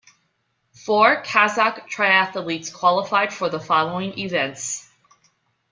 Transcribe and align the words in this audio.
Four 0.73 1.21
Kazakh 1.21 1.87
triathletes 1.87 2.73
qualified 2.73 3.31
for 3.31 3.49
the 3.49 3.59
following 3.59 4.17
events. 4.17 4.91